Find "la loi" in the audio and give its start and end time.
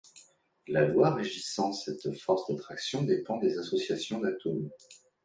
0.67-1.13